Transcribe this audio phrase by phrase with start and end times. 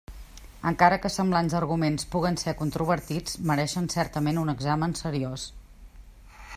[0.69, 5.47] Encara que semblants arguments puguen ser controvertits, mereixen certament un examen seriós.